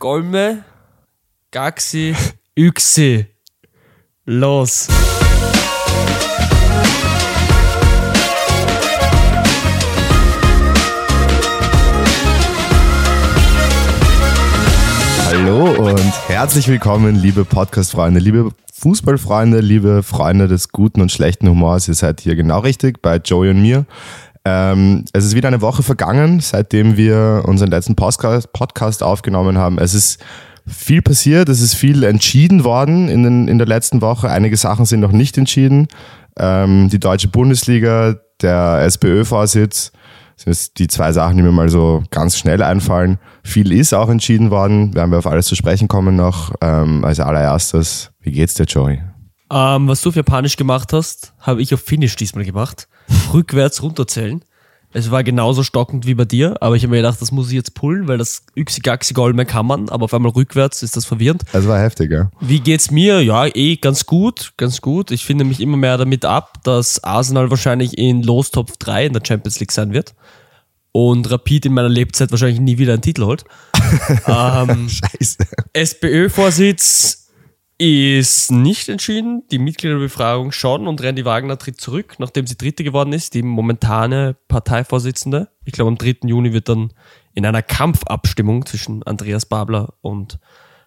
[0.00, 0.64] Golme,
[1.50, 2.16] Gaxi,
[2.58, 3.26] Yxi.
[4.24, 4.88] Los.
[15.26, 21.88] Hallo und herzlich willkommen, liebe Podcast-Freunde, liebe Fußballfreunde, liebe Freunde des guten und schlechten Humors.
[21.88, 23.84] Ihr seid hier genau richtig bei Joey und mir.
[24.44, 29.78] Ähm, es ist wieder eine Woche vergangen, seitdem wir unseren letzten Podcast, aufgenommen haben.
[29.78, 30.22] Es ist
[30.66, 34.30] viel passiert, es ist viel entschieden worden in, den, in der letzten Woche.
[34.30, 35.88] Einige Sachen sind noch nicht entschieden.
[36.38, 39.92] Ähm, die deutsche Bundesliga, der SPÖ-Vorsitz,
[40.36, 43.18] sind die zwei Sachen, die mir mal so ganz schnell einfallen.
[43.42, 46.54] Viel ist auch entschieden worden, werden wir auf alles zu sprechen kommen noch.
[46.62, 49.02] Ähm, als allererstes, wie geht's dir, Joey?
[49.52, 52.88] Ähm, was du auf Japanisch gemacht hast, habe ich auf Finnisch diesmal gemacht.
[53.32, 54.44] Rückwärts runterzählen.
[54.92, 57.54] Es war genauso stockend wie bei dir, aber ich habe mir gedacht, das muss ich
[57.54, 61.44] jetzt pullen, weil das Yxi-Gaxi Golme kann man, aber auf einmal rückwärts ist das verwirrend.
[61.52, 62.28] Das war heftig, ja.
[62.40, 63.22] Wie geht's mir?
[63.22, 65.12] Ja, eh ganz gut, ganz gut.
[65.12, 69.22] Ich finde mich immer mehr damit ab, dass Arsenal wahrscheinlich in Lostopf 3 in der
[69.24, 70.14] Champions League sein wird
[70.90, 73.44] und Rapid in meiner Lebzeit wahrscheinlich nie wieder einen Titel holt.
[74.26, 75.38] ähm, Scheiße.
[75.72, 77.19] SPÖ-Vorsitz
[77.80, 83.14] ist nicht entschieden, die Mitgliederbefragung schon und Randy Wagner tritt zurück, nachdem sie Dritte geworden
[83.14, 85.48] ist, die momentane Parteivorsitzende.
[85.64, 86.28] Ich glaube, am 3.
[86.28, 86.92] Juni wird dann
[87.32, 90.38] in einer Kampfabstimmung zwischen Andreas Babler und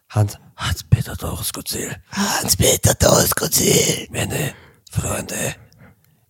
[0.07, 1.95] Hans, Hans-Peter Doskozil.
[2.11, 4.07] Hans-Peter Doskozil.
[4.11, 4.53] Meine
[4.91, 5.55] Freunde,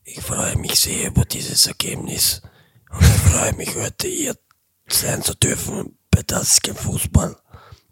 [0.05, 2.41] ich freue mich sehr über dieses Ergebnis
[2.89, 4.37] und ich freue mich heute hier
[4.87, 7.35] sein zu dürfen bei das Fußball,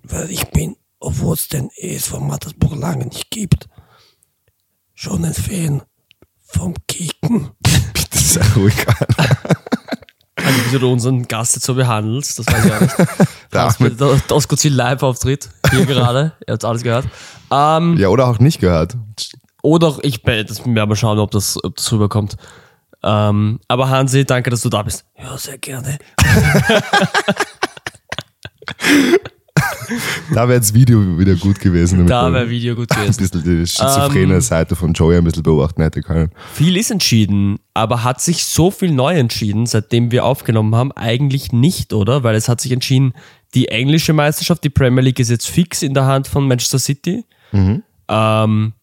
[0.03, 3.67] weil ich bin obwohl es den ESV Mattersburg lange nicht gibt.
[4.93, 5.81] Schon ein Fan
[6.43, 7.49] vom Kicken.
[7.93, 8.75] Bitte sei ruhig.
[10.35, 12.97] Also, wie du unseren Gast jetzt so behandelst, das weiß ich auch nicht.
[13.51, 16.31] Der Das Ahmed, mit der Oskozil Live-Auftritt, hier gerade.
[16.47, 17.05] Ihr habt alles gehört.
[17.51, 18.95] Ähm, ja, oder auch nicht gehört.
[19.61, 22.37] Oder auch ich, das werden wir mal schauen, ob das, ob das rüberkommt.
[23.03, 25.03] Ähm, aber Hansi, danke, dass du da bist.
[25.17, 25.99] Ja, sehr gerne.
[30.33, 32.07] Da wäre das Video wieder gut gewesen.
[32.07, 33.17] Da wäre Video gut ein gewesen.
[33.17, 36.31] bisschen die schizophrene Ähm, Seite von Joey ein bisschen beobachten hätte können.
[36.53, 40.91] Viel ist entschieden, aber hat sich so viel neu entschieden, seitdem wir aufgenommen haben?
[40.93, 42.23] Eigentlich nicht, oder?
[42.23, 43.13] Weil es hat sich entschieden,
[43.53, 47.25] die englische Meisterschaft, die Premier League ist jetzt fix in der Hand von Manchester City.
[48.07, 48.73] Ähm,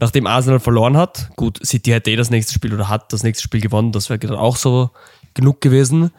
[0.00, 3.42] nachdem Arsenal verloren hat, gut, City hätte eh das nächste Spiel oder hat das nächste
[3.42, 4.90] Spiel gewonnen, das wäre dann auch so
[5.34, 6.10] genug gewesen.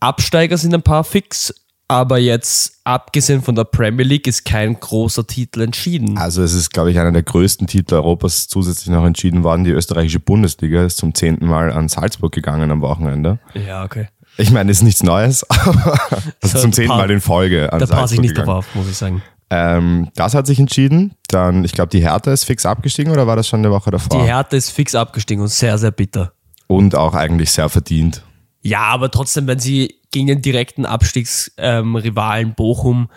[0.00, 1.54] Absteiger sind ein paar fix,
[1.90, 6.16] aber jetzt, abgesehen von der Premier League, ist kein großer Titel entschieden.
[6.18, 9.64] Also es ist, glaube ich, einer der größten Titel Europas zusätzlich noch entschieden worden.
[9.64, 13.40] Die österreichische Bundesliga ist zum zehnten Mal an Salzburg gegangen am Wochenende.
[13.54, 14.06] Ja, okay.
[14.36, 15.98] Ich meine, ist nichts Neues, aber
[16.40, 18.58] also So, zum zehnten Mal in Folge an Da passe ich Salzburg nicht drauf gegangen.
[18.58, 19.22] auf, muss ich sagen.
[19.50, 21.16] Ähm, das hat sich entschieden.
[21.26, 24.22] Dann, ich glaube, die Hertha ist fix abgestiegen oder war das schon eine Woche davor?
[24.22, 26.32] Die Härte ist fix abgestiegen und sehr, sehr bitter.
[26.68, 28.22] Und auch eigentlich sehr verdient.
[28.62, 33.08] Ja, aber trotzdem, wenn sie gegen den direkten Abstiegsrivalen ähm, Bochum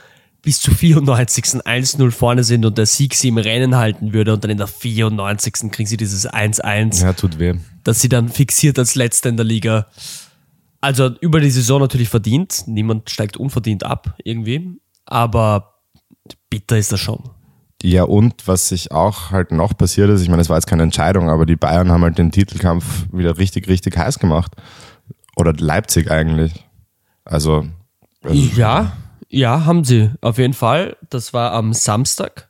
[0.41, 1.45] bis zu 94.
[1.45, 4.67] 1-0 vorne sind und der Sieg sie im Rennen halten würde und dann in der
[4.67, 5.71] 94.
[5.71, 7.55] kriegen sie dieses 1-1, Ja, tut weh.
[7.83, 9.87] dass sie dann fixiert als Letzter in der Liga.
[10.81, 12.63] Also über die Saison natürlich verdient.
[12.67, 14.77] Niemand steigt unverdient ab irgendwie.
[15.05, 15.75] Aber
[16.49, 17.23] bitter ist das schon.
[17.81, 20.83] Ja, und was sich auch halt noch passiert ist, ich meine, es war jetzt keine
[20.83, 24.53] Entscheidung, aber die Bayern haben halt den Titelkampf wieder richtig, richtig heiß gemacht.
[25.35, 26.65] Oder Leipzig eigentlich.
[27.25, 27.65] Also,
[28.29, 28.93] Ja,
[29.29, 30.11] ja, haben sie.
[30.21, 30.97] Auf jeden Fall.
[31.09, 32.49] Das war am Samstag,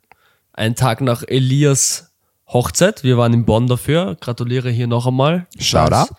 [0.54, 2.14] ein Tag nach Elias
[2.48, 3.04] Hochzeit.
[3.04, 4.16] Wir waren in Bonn dafür.
[4.20, 5.48] Gratuliere hier noch einmal.
[5.58, 6.10] Shout out.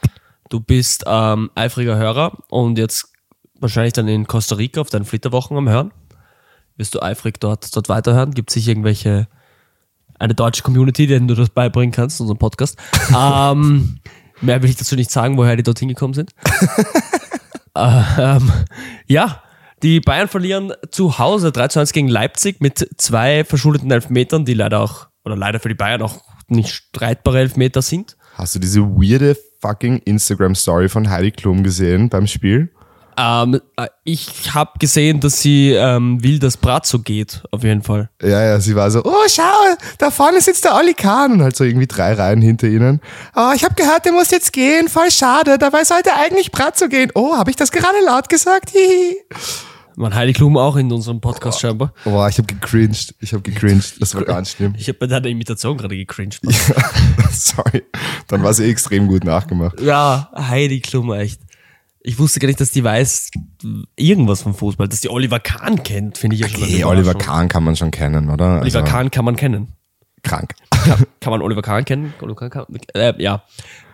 [0.48, 3.12] Du bist ähm, eifriger Hörer und jetzt
[3.60, 5.92] wahrscheinlich dann in Costa Rica auf deinen Flitterwochen am Hören.
[6.76, 8.32] Wirst du eifrig dort, dort weiterhören?
[8.32, 9.28] Gibt es sich irgendwelche,
[10.18, 12.78] eine deutsche Community, denen du das beibringen kannst, unseren Podcast?
[13.16, 14.00] ähm,
[14.44, 16.30] mehr will ich dazu nicht sagen, woher die dorthin gekommen sind.
[17.76, 18.52] ähm,
[19.06, 19.42] ja,
[19.82, 24.54] die Bayern verlieren zu Hause 3 zu 1 gegen Leipzig mit zwei verschuldeten Elfmetern, die
[24.54, 28.16] leider auch, oder leider für die Bayern auch nicht streitbare Elfmeter sind.
[28.34, 32.70] hast du diese weirde fucking Instagram-Story von Heidi Klum gesehen beim Spiel?
[33.16, 38.10] Ähm, äh, ich habe gesehen, dass sie ähm, will, dass Brazzo geht, auf jeden Fall.
[38.22, 39.42] Ja, ja, sie war so, oh, schau,
[39.98, 43.00] da vorne sitzt der Olli Kahn und halt so irgendwie drei Reihen hinter ihnen.
[43.34, 47.10] Oh, ich habe gehört, der muss jetzt gehen, voll schade, dabei sollte eigentlich Bratzo gehen.
[47.14, 48.70] Oh, habe ich das gerade laut gesagt?
[48.70, 49.16] Hihi.
[49.96, 51.92] Man, Heidi Klum auch in unserem Podcast scheinbar.
[52.02, 54.74] Boah, ich habe gecringed, ich habe gecringed, das war ganz schlimm.
[54.76, 56.40] Ich habe bei deiner Imitation gerade gecringed.
[57.30, 57.84] Sorry,
[58.26, 59.80] dann war sie extrem gut nachgemacht.
[59.80, 61.40] Ja, Heidi Klum, echt.
[62.06, 63.30] Ich wusste gar nicht, dass die weiß
[63.96, 64.88] irgendwas vom Fußball.
[64.88, 67.14] Dass die Oliver Kahn kennt, finde ich ja schon eine Okay, Oliver.
[67.14, 68.60] Kahn kann man schon kennen, oder?
[68.60, 69.68] Oliver Also, Kahn kann man kennen.
[70.22, 70.54] Krank.
[70.70, 72.12] Kann, kann man Oliver Kahn kennen?
[72.20, 73.42] Oliver Kahn, äh, ja.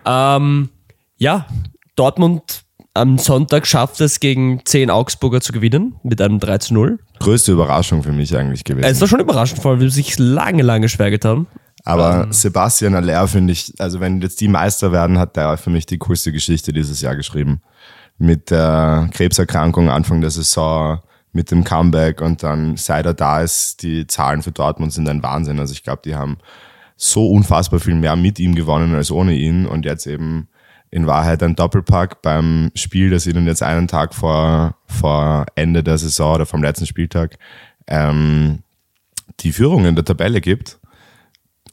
[0.05, 0.69] Ähm,
[1.17, 1.47] ja,
[1.95, 2.63] Dortmund
[2.93, 6.99] am Sonntag schafft es gegen 10 Augsburger zu gewinnen mit einem 3 zu 0.
[7.19, 8.85] Größte Überraschung für mich eigentlich gewesen.
[8.85, 11.47] Es war schon überraschend, vor allem, weil wir sich lange, lange schwer getan.
[11.85, 12.33] Aber Ähm.
[12.33, 15.97] Sebastian Aller finde ich, also wenn jetzt die Meister werden, hat der für mich die
[15.97, 17.61] coolste Geschichte dieses Jahr geschrieben.
[18.21, 21.01] Mit der Krebserkrankung Anfang der Saison,
[21.33, 25.23] mit dem Comeback und dann seit er da ist, die Zahlen für Dortmund sind ein
[25.23, 25.59] Wahnsinn.
[25.59, 26.37] Also ich glaube, die haben
[26.97, 30.49] so unfassbar viel mehr mit ihm gewonnen als ohne ihn und jetzt eben
[30.91, 35.97] in Wahrheit ein Doppelpack beim Spiel, das ihnen jetzt einen Tag vor, vor Ende der
[35.97, 37.37] Saison oder vom letzten Spieltag
[37.87, 38.59] ähm,
[39.39, 40.80] die Führung in der Tabelle gibt.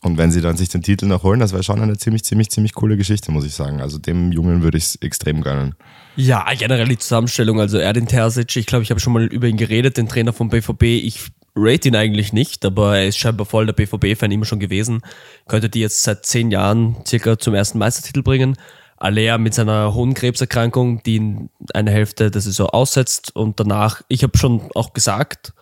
[0.01, 2.51] Und wenn sie dann sich den Titel noch holen, das wäre schon eine ziemlich, ziemlich,
[2.51, 3.81] ziemlich coole Geschichte, muss ich sagen.
[3.81, 5.75] Also dem Jungen würde ich es extrem gönnen.
[6.15, 9.57] Ja, generell die Zusammenstellung, also Erdin Terzic, ich glaube, ich habe schon mal über ihn
[9.57, 10.83] geredet, den Trainer vom BVB.
[10.83, 15.01] Ich rate ihn eigentlich nicht, aber er ist scheinbar voll der BVB-Fan immer schon gewesen.
[15.49, 18.57] Könnte die jetzt seit zehn Jahren circa zum ersten Meistertitel bringen.
[18.99, 24.23] Alea mit seiner hohen Krebserkrankung, die ihn eine Hälfte der Saison aussetzt und danach, ich
[24.25, 25.53] habe schon auch gesagt,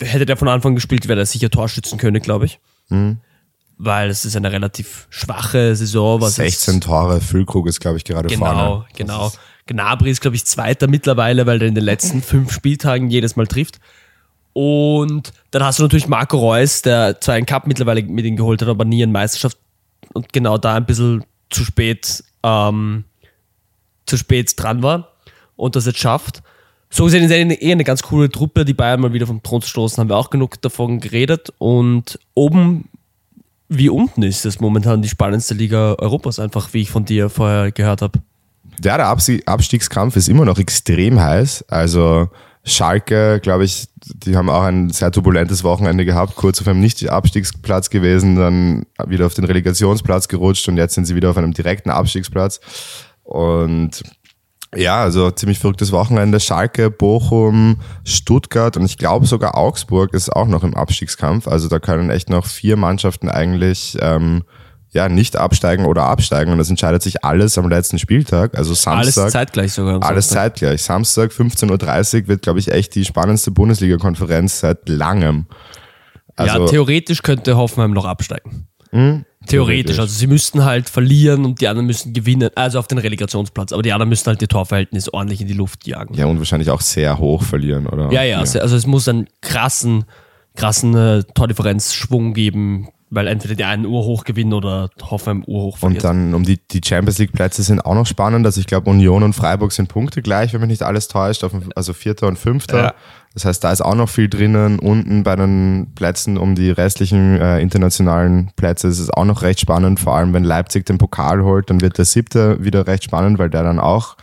[0.00, 2.58] hätte der von Anfang gespielt, wäre er sicher Torschützenkönig, glaube ich.
[3.80, 6.20] Weil es ist eine relativ schwache Saison.
[6.20, 8.84] Was jetzt- 16 Tore, Füllkrug ist, glaube ich, gerade Genau, vorne.
[8.96, 9.32] genau.
[9.66, 13.46] Gnabry ist, glaube ich, Zweiter mittlerweile, weil er in den letzten fünf Spieltagen jedes Mal
[13.46, 13.78] trifft.
[14.52, 18.60] Und dann hast du natürlich Marco Reus, der zwar einen Cup mittlerweile mit ihm geholt
[18.62, 19.58] hat, aber nie eine Meisterschaft
[20.14, 23.04] und genau da ein bisschen zu spät, ähm,
[24.06, 25.12] zu spät dran war
[25.54, 26.42] und das jetzt schafft.
[26.90, 29.60] So gesehen ist er eh eine ganz coole Truppe, die Bayern mal wieder vom Thron
[29.60, 31.52] zu stoßen, haben wir auch genug davon geredet.
[31.58, 32.88] Und oben
[33.68, 37.70] wie unten ist es momentan die spannendste Liga Europas, einfach wie ich von dir vorher
[37.72, 38.18] gehört habe.
[38.82, 41.64] Ja, der Abstiegskampf ist immer noch extrem heiß.
[41.68, 42.28] Also
[42.64, 47.90] Schalke, glaube ich, die haben auch ein sehr turbulentes Wochenende gehabt, kurz auf einem Nicht-Abstiegsplatz
[47.90, 51.90] gewesen, dann wieder auf den Relegationsplatz gerutscht und jetzt sind sie wieder auf einem direkten
[51.90, 52.60] Abstiegsplatz.
[53.24, 54.02] Und
[54.74, 56.40] ja, also ziemlich verrücktes Wochenende.
[56.40, 61.48] Schalke, Bochum, Stuttgart und ich glaube sogar Augsburg ist auch noch im Abstiegskampf.
[61.48, 64.44] Also da können echt noch vier Mannschaften eigentlich ähm,
[64.90, 68.56] ja nicht absteigen oder absteigen und das entscheidet sich alles am letzten Spieltag.
[68.56, 69.30] Also Alles Samstag.
[69.30, 70.02] zeitgleich sogar.
[70.02, 70.58] Alles Samstag.
[70.58, 70.82] zeitgleich.
[70.82, 75.46] Samstag 15.30 Uhr wird, glaube ich, echt die spannendste Bundesliga-Konferenz seit langem.
[76.36, 78.68] Also, ja, theoretisch könnte Hoffenheim noch absteigen.
[78.90, 79.24] Hm?
[79.48, 79.98] Theoretisch.
[79.98, 83.72] Also sie müssten halt verlieren und die anderen müssen gewinnen, also auf den Relegationsplatz.
[83.72, 86.14] Aber die anderen müssen halt ihr Torverhältnis ordentlich in die Luft jagen.
[86.14, 88.12] ja, und wahrscheinlich auch sehr hoch verlieren, oder?
[88.12, 90.04] Ja, ja, Also es muss einen krassen,
[90.54, 96.04] krassen äh, Tordifferenzschwung geben, weil entweder die einen urhoch gewinnen oder Hoffenheim urhoch verliert.
[96.04, 98.44] Und dann um die, die Champions League Plätze sind auch noch spannend.
[98.44, 101.42] Also ich glaube, Union und Freiburg sind Punkte gleich, wenn mich nicht alles täuscht.
[101.42, 102.82] Dem, also Vierter und Fünfter.
[102.82, 102.94] Ja.
[103.34, 104.78] Das heißt, da ist auch noch viel drinnen.
[104.78, 109.60] Unten bei den Plätzen um die restlichen äh, internationalen Plätze ist es auch noch recht
[109.60, 110.00] spannend.
[110.00, 113.50] Vor allem, wenn Leipzig den Pokal holt, dann wird der Siebte wieder recht spannend, weil
[113.50, 114.16] der dann auch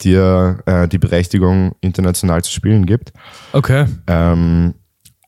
[0.00, 3.12] dir äh, die Berechtigung, international zu spielen gibt.
[3.52, 3.86] okay.
[4.06, 4.74] Ähm,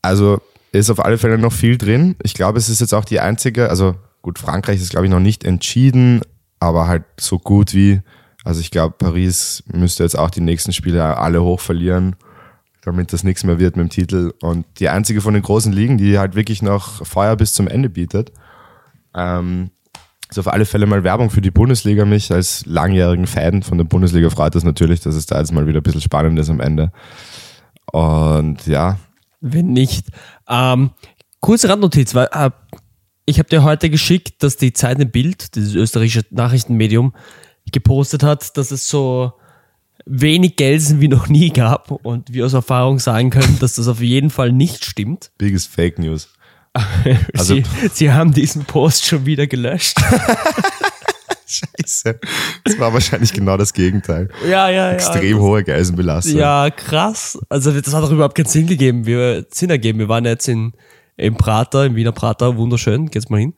[0.02, 0.40] also
[0.72, 2.16] ist auf alle Fälle noch viel drin.
[2.22, 5.20] Ich glaube, es ist jetzt auch die einzige, also gut, Frankreich ist, glaube ich, noch
[5.20, 6.20] nicht entschieden,
[6.60, 8.00] aber halt so gut wie,
[8.44, 12.16] also ich glaube, Paris müsste jetzt auch die nächsten Spiele alle hoch verlieren,
[12.82, 14.32] damit das nichts mehr wird mit dem Titel.
[14.40, 17.90] Und die einzige von den großen Ligen, die halt wirklich noch Feuer bis zum Ende
[17.90, 18.32] bietet.
[19.14, 19.70] Ähm,
[20.30, 22.04] ist auf alle Fälle mal Werbung für die Bundesliga.
[22.04, 25.66] Mich als langjährigen Fan von der Bundesliga freut es natürlich, dass es da jetzt mal
[25.66, 26.92] wieder ein bisschen spannend ist am Ende.
[27.92, 28.98] Und ja,
[29.40, 30.06] Wenn nicht.
[30.48, 30.90] Ähm,
[31.40, 32.50] kurze Randnotiz, weil äh,
[33.26, 37.14] ich habe dir heute geschickt, dass die Zeit im Bild, dieses österreichische Nachrichtenmedium,
[37.72, 39.32] gepostet hat, dass es so
[40.06, 44.00] wenig Gelsen wie noch nie gab und wir aus Erfahrung sagen können, dass das auf
[44.00, 45.30] jeden Fall nicht stimmt.
[45.38, 46.28] biggest Fake News.
[47.36, 49.96] Also- sie, sie haben diesen Post schon wieder gelöscht.
[51.50, 52.20] Scheiße.
[52.64, 54.28] Das war wahrscheinlich genau das Gegenteil.
[54.44, 54.92] ja, ja, ja.
[54.92, 56.36] Extrem hohe Gelsenbelastung.
[56.36, 57.38] Ja, krass.
[57.48, 59.06] Also das hat doch überhaupt keinen Sinn gegeben.
[59.06, 59.98] Wir Sinn ergeben.
[59.98, 60.72] Wir waren jetzt in
[61.16, 63.52] im Prater, im Wiener Prater, wunderschön, geht's mal hin.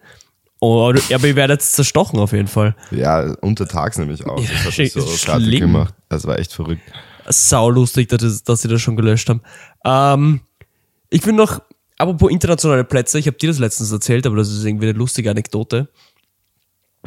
[0.61, 0.69] Ja,
[1.17, 2.75] aber ihr werdet jetzt zerstochen auf jeden Fall.
[2.91, 4.41] Ja, untertags nämlich auch.
[4.41, 5.61] Ja, Das hat mich so fertig schlimm.
[5.61, 5.95] gemacht.
[6.09, 6.83] Das war echt verrückt.
[7.29, 9.43] Sau lustig, dass, dass sie das schon gelöscht haben.
[9.85, 10.41] Ähm,
[11.11, 11.61] ich bin noch,
[11.99, 15.31] apropos internationale Plätze, ich habe dir das letztens erzählt, aber das ist irgendwie eine lustige
[15.31, 15.89] Anekdote.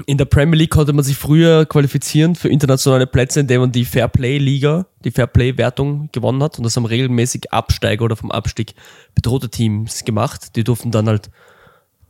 [0.06, 3.86] In der Premier League konnte man sich früher qualifizieren für internationale Plätze, indem man die
[3.86, 6.58] Fairplay-Liga, die Fairplay-Wertung gewonnen hat.
[6.58, 8.76] Und das haben regelmäßig Absteiger oder vom Abstieg
[9.14, 10.58] bedrohte Teams gemacht.
[10.58, 11.30] Die durften dann halt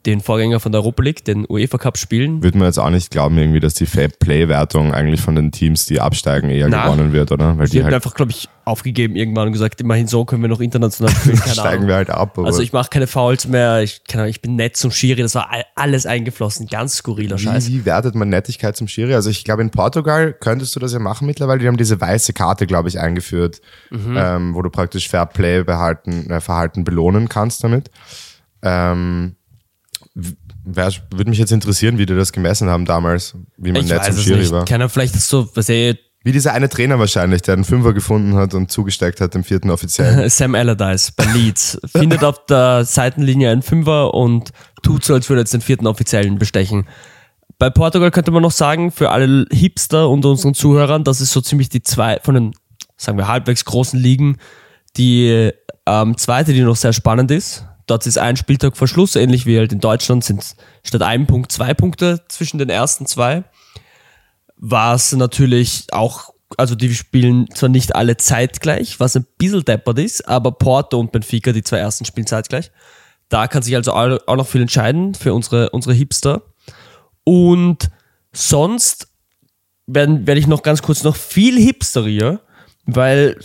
[0.06, 2.44] den Vorgänger von der Europa League, den UEFA Cup spielen.
[2.44, 5.86] Würde man jetzt auch nicht glauben, irgendwie, dass die Fair Play-Wertung eigentlich von den Teams,
[5.86, 7.58] die absteigen, eher Na, gewonnen wird, oder?
[7.58, 10.42] Weil Die die haben halt einfach, glaube ich, aufgegeben irgendwann und gesagt, immerhin so können
[10.42, 11.38] wir noch international spielen.
[11.40, 11.88] Keine steigen Ahnung.
[11.88, 12.38] wir halt ab.
[12.40, 15.36] Also ich mache keine Fouls mehr, ich, keine Ahnung, ich bin nett zum Schiri, das
[15.36, 17.68] war all- alles eingeflossen, ganz skurriler Scheiß.
[17.70, 19.14] wie, wie wertet man Nettigkeit zum Schiri?
[19.14, 21.60] Also ich glaube, in Portugal könntest du das ja machen mittlerweile.
[21.60, 24.16] Die haben diese weiße Karte, glaube ich, eingeführt, Mhm.
[24.18, 27.92] ähm, wo du praktisch Fair Play behalten, äh, Verhalten belohnen kannst damit.
[28.64, 29.36] Ähm,
[30.16, 34.24] Würde mich jetzt interessieren, wie die das gemessen haben damals, wie man nett zum es
[34.24, 34.66] Schiri war.
[34.66, 38.36] Keiner, vielleicht ist so, was er Wie dieser eine Trainer wahrscheinlich, der einen Fünfer gefunden
[38.36, 40.30] hat und zugesteckt hat, dem vierten Offiziellen.
[40.30, 45.42] Sam Allardyce bei Leeds findet auf der Seitenlinie einen Fünfer und tut so, als würde
[45.42, 46.88] er jetzt den vierten Offiziellen bestechen.
[47.60, 51.42] Bei Portugal könnte man noch sagen, für alle Hipster unter unseren Zuhörern, das ist so
[51.42, 52.54] ziemlich die zwei von den,
[52.98, 54.38] sagen wir, halbwegs großen Ligen,
[54.98, 55.52] die
[55.86, 57.66] ähm, zweite, die noch sehr spannend ist.
[57.88, 61.52] Dort ist ein Spieltag vor Schluss, ähnlich wie halt in Deutschland sind statt einem Punkt
[61.52, 63.44] zwei Punkte zwischen den ersten zwei
[64.58, 70.00] war es natürlich auch, also die spielen zwar nicht alle zeitgleich, was ein bisschen deppert
[70.00, 72.72] ist, aber Porto und Benfica, die zwei ersten, spielen zeitgleich.
[73.30, 76.44] Da kann sich also auch auch noch viel entscheiden für unsere, unsere Hipster.
[77.24, 77.90] Und
[78.32, 79.08] sonst
[79.88, 82.42] werde werd ich noch ganz kurz noch viel hipsterier,
[82.86, 83.38] weil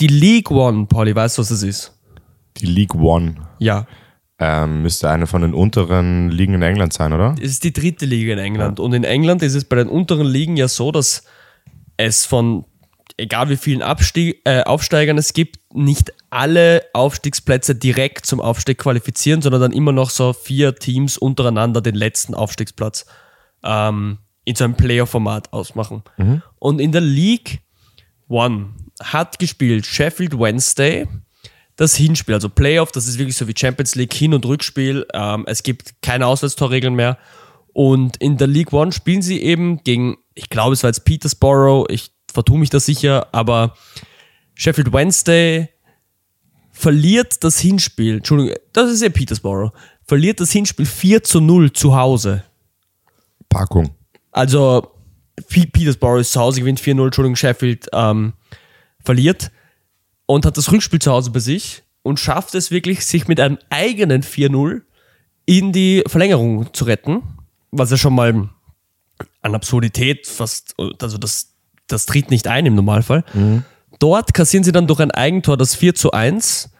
[0.00, 1.98] die League One, Pauli, weißt du, was das ist?
[2.58, 3.86] Die League One Ja,
[4.42, 7.36] ähm, müsste eine von den unteren Ligen in England sein, oder?
[7.38, 8.80] es ist die dritte Liga in England.
[8.80, 11.22] Und in England ist es bei den unteren Ligen ja so, dass
[11.96, 12.64] es von,
[13.16, 19.42] egal wie vielen Abstieg, äh, Aufsteigern es gibt, nicht alle Aufstiegsplätze direkt zum Aufstieg qualifizieren,
[19.42, 23.06] sondern dann immer noch so vier Teams untereinander den letzten Aufstiegsplatz
[23.62, 26.02] ähm, in so einem Player-Format ausmachen.
[26.58, 27.60] Und in der League
[28.28, 31.06] One hat gespielt Sheffield Wednesday,
[31.76, 35.06] das Hinspiel, also Playoff, das ist wirklich so wie Champions League Hin- und Rückspiel.
[35.14, 37.18] Ähm, es gibt keine Auswärtstorregeln mehr.
[37.72, 41.86] Und in der League One spielen sie eben gegen, ich glaube, es war jetzt Petersborough,
[41.88, 43.74] ich vertue mich da sicher, aber
[44.54, 45.70] Sheffield Wednesday
[46.72, 49.72] verliert das Hinspiel, Entschuldigung, das ist ja Petersborough,
[50.04, 52.44] verliert das Hinspiel 4 zu 0 zu Hause.
[53.48, 53.94] Packung.
[54.30, 54.92] Also
[55.48, 58.34] Petersborough ist zu Hause, gewinnt 4-0, Entschuldigung, Sheffield ähm,
[59.00, 59.50] verliert
[60.32, 63.58] und hat das Rückspiel zu Hause bei sich und schafft es wirklich, sich mit einem
[63.68, 64.80] eigenen 4-0
[65.44, 67.22] in die Verlängerung zu retten,
[67.70, 68.48] was ja schon mal
[69.42, 71.54] an Absurdität fast, also das,
[71.86, 73.24] das tritt nicht ein im Normalfall.
[73.98, 76.70] Dort kassieren sie dann durch ein Eigentor das 4 zu 1,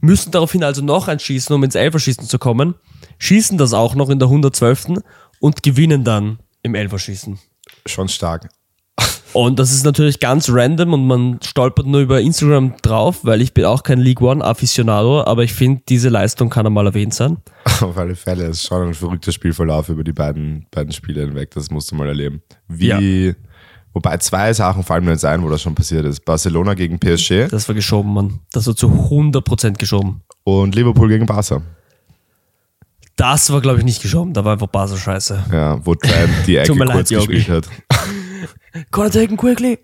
[0.00, 2.76] müssen daraufhin also noch ein Schießen, um ins Elferschießen zu kommen,
[3.18, 5.02] schießen das auch noch in der 112.
[5.40, 7.38] und gewinnen dann im Elferschießen.
[7.86, 8.50] Schon stark.
[9.32, 13.54] Und das ist natürlich ganz random und man stolpert nur über Instagram drauf, weil ich
[13.54, 17.36] bin auch kein League One Aficionado, aber ich finde, diese Leistung kann einmal erwähnt sein.
[17.80, 21.52] Auf alle Fälle ist schon ein verrückter Spielverlauf über die beiden, beiden Spiele hinweg.
[21.52, 22.42] Das musst du mal erleben.
[22.66, 23.34] Wie,
[23.92, 26.24] wobei zwei Sachen fallen mir jetzt ein, wo das schon passiert ist.
[26.24, 28.40] Barcelona gegen PSG Das war geschoben, Mann.
[28.50, 30.22] Das war zu 100% geschoben.
[30.42, 31.62] und Liverpool gegen Barca.
[33.14, 34.32] Das war, glaube ich, nicht geschoben.
[34.32, 35.44] Da war einfach Barca scheiße.
[35.52, 37.34] Ja, wo Trent die Ecke leid, kurz Yogi.
[37.34, 37.68] gespielt hat.
[38.90, 39.78] Gotta take him quickly.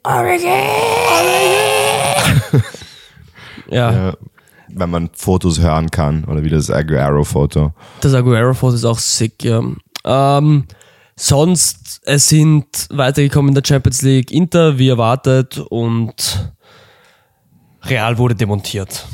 [3.71, 4.15] ja, Ja,
[4.69, 7.73] wenn man Fotos hören kann, oder wie das Aguero-Foto.
[8.01, 9.63] das Aguero-Foto ist auch sick, ja.
[10.05, 10.65] Ähm,
[11.17, 16.53] sonst, es sind weitergekommen in der Champions League Inter, wie erwartet, und
[17.85, 19.07] Real wurde demontiert.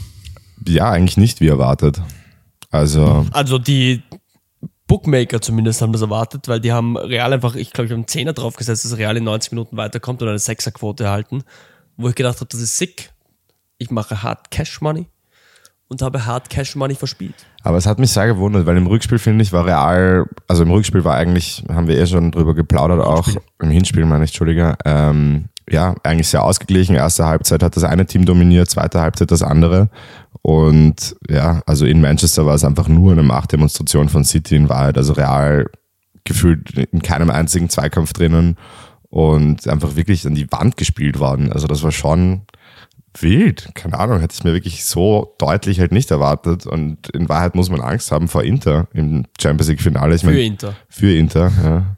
[0.66, 2.00] Ja, eigentlich nicht wie erwartet.
[2.70, 4.02] Also, Also die
[4.92, 8.08] Bookmaker zumindest haben das erwartet, weil die haben Real einfach, ich glaube, ich habe einen
[8.08, 11.44] Zehner draufgesetzt, dass Real in 90 Minuten weiterkommt und eine Sechserquote erhalten,
[11.96, 13.10] wo ich gedacht habe, das ist sick.
[13.78, 15.06] Ich mache Hard Cash Money
[15.88, 17.46] und habe Hard Cash Money verspielt.
[17.62, 20.70] aber es hat mich sehr gewundert, weil im Rückspiel, finde ich, war Real, also im
[20.70, 23.28] Rückspiel war eigentlich, haben wir eh schon drüber geplaudert, auch
[23.62, 26.96] im Hinspiel, meine ich, Entschuldige, ähm, ja, eigentlich sehr ausgeglichen.
[26.96, 29.88] Erste Halbzeit hat das eine Team dominiert, zweite Halbzeit das andere.
[30.42, 34.96] Und ja, also in Manchester war es einfach nur eine Machtdemonstration von City in Wahrheit.
[34.96, 35.66] Also Real
[36.24, 38.56] gefühlt in keinem einzigen Zweikampf drinnen
[39.10, 41.52] und einfach wirklich an die Wand gespielt worden.
[41.52, 42.42] Also das war schon
[43.18, 43.68] wild.
[43.74, 46.66] Keine Ahnung, hätte ich mir wirklich so deutlich halt nicht erwartet.
[46.66, 50.14] Und in Wahrheit muss man Angst haben vor Inter im Champions League Finale.
[50.14, 50.74] Ich Für meine, Inter.
[50.88, 51.96] für Inter, ja.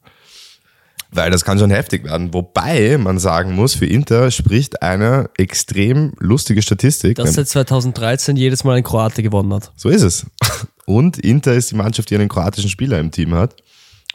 [1.15, 2.35] Weil das kann schon heftig werden.
[2.35, 7.17] Wobei man sagen muss, für Inter spricht eine extrem lustige Statistik.
[7.17, 9.73] Das seit 2013 jedes Mal ein Kroate gewonnen hat.
[9.77, 10.27] So ist es.
[10.87, 13.55] Und Inter ist die Mannschaft, die einen kroatischen Spieler im Team hat,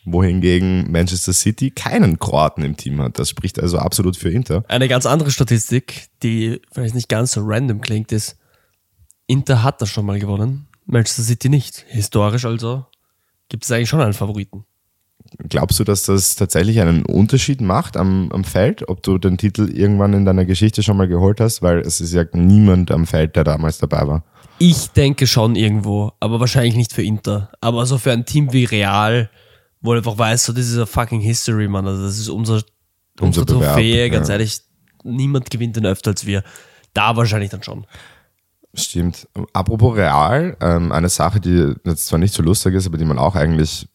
[0.03, 3.17] wohingegen Manchester City keinen Kroaten im Team hat.
[3.17, 4.65] Das spricht also absolut für Inter.
[4.67, 8.35] Eine ganz andere Statistik, die vielleicht nicht ganz so random klingt, ist,
[9.25, 11.85] Inter hat das schon mal gewonnen, Manchester City nicht.
[11.87, 12.85] Historisch also
[13.47, 14.65] gibt es eigentlich schon einen Favoriten.
[15.37, 19.69] Glaubst du, dass das tatsächlich einen Unterschied macht am, am Feld, ob du den Titel
[19.69, 21.61] irgendwann in deiner Geschichte schon mal geholt hast?
[21.61, 24.23] Weil es ist ja niemand am Feld, der damals dabei war.
[24.57, 27.49] Ich denke schon irgendwo, aber wahrscheinlich nicht für Inter.
[27.61, 29.29] Aber so für ein Team wie Real,
[29.81, 31.87] wo du einfach weißt, so, das ist a fucking History, Mann.
[31.87, 32.55] Also das ist unser,
[33.19, 34.33] Unser unsere Trophäe, Bewerb, ganz ja.
[34.33, 34.61] ehrlich.
[35.03, 36.43] Niemand gewinnt den öfter als wir.
[36.93, 37.85] Da wahrscheinlich dann schon.
[38.73, 39.27] Stimmt.
[39.53, 43.17] Apropos Real, ähm, eine Sache, die jetzt zwar nicht so lustig ist, aber die man
[43.17, 43.87] auch eigentlich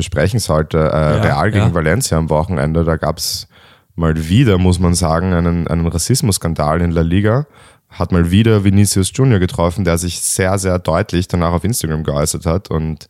[0.00, 0.78] besprechen sollte.
[0.78, 1.74] Äh, Real gegen ja.
[1.74, 3.48] Valencia am Wochenende, da gab es
[3.94, 7.46] mal wieder, muss man sagen, einen, einen Rassismusskandal in La Liga.
[7.90, 12.46] Hat mal wieder Vinicius Junior getroffen, der sich sehr, sehr deutlich danach auf Instagram geäußert
[12.46, 13.08] hat und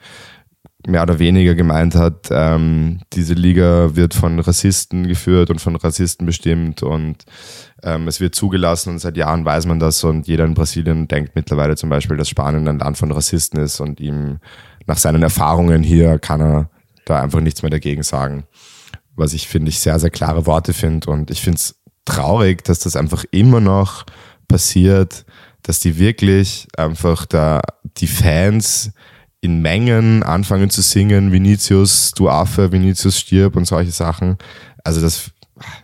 [0.87, 6.27] mehr oder weniger gemeint hat, ähm, diese Liga wird von Rassisten geführt und von Rassisten
[6.27, 7.17] bestimmt und
[7.83, 11.33] ähm, es wird zugelassen und seit Jahren weiß man das und jeder in Brasilien denkt
[11.35, 14.39] mittlerweile zum Beispiel, dass Spanien ein Land von Rassisten ist und ihm
[14.87, 16.71] nach seinen Erfahrungen hier kann er
[17.11, 18.45] da einfach nichts mehr dagegen sagen.
[19.17, 22.81] Was ich finde, ich sehr, sehr klare Worte finde und ich finde es traurig, dass
[22.81, 24.05] das einfach immer noch
[24.49, 25.25] passiert,
[25.63, 27.61] dass die wirklich einfach da
[27.99, 28.93] die Fans
[29.41, 34.37] in Mengen anfangen zu singen, Vinicius, du Affe, Vinicius stirb und solche Sachen.
[34.85, 35.31] Also das,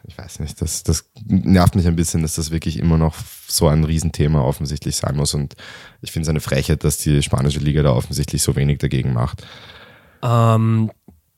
[0.06, 3.14] ich weiß nicht, das, das nervt mich ein bisschen, dass das wirklich immer noch
[3.48, 5.32] so ein Riesenthema offensichtlich sein muss.
[5.32, 5.54] Und
[6.02, 9.46] ich finde es eine Frechheit, dass die spanische Liga da offensichtlich so wenig dagegen macht.
[10.22, 10.90] Ähm,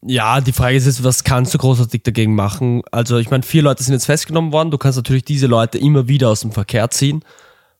[0.03, 2.83] ja, die Frage ist jetzt, was kannst du großartig dagegen machen?
[2.93, 4.71] Also, ich meine, vier Leute sind jetzt festgenommen worden.
[4.71, 7.25] Du kannst natürlich diese Leute immer wieder aus dem Verkehr ziehen.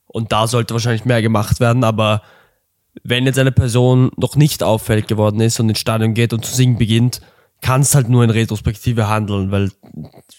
[0.07, 1.83] Und da sollte wahrscheinlich mehr gemacht werden.
[1.83, 2.21] Aber
[3.03, 6.53] wenn jetzt eine Person noch nicht auffällig geworden ist und ins Stadion geht und zu
[6.53, 7.21] singen beginnt,
[7.61, 9.71] kannst halt nur in Retrospektive handeln, weil,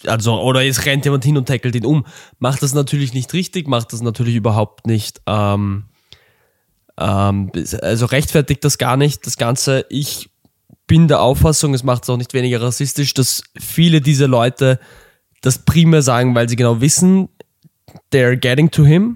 [0.05, 2.05] also, oder es rennt jemand hin und tackelt ihn um.
[2.39, 5.85] Macht das natürlich nicht richtig, macht das natürlich überhaupt nicht, ähm,
[6.97, 9.85] ähm, also rechtfertigt das gar nicht, das Ganze.
[9.89, 10.29] Ich
[10.91, 14.77] bin der Auffassung, es macht es auch nicht weniger rassistisch, dass viele dieser Leute
[15.39, 17.29] das primär sagen, weil sie genau wissen,
[18.11, 19.15] they're getting to him.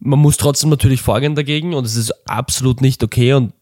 [0.00, 3.54] Man muss trotzdem natürlich vorgehen dagegen und es ist absolut nicht okay und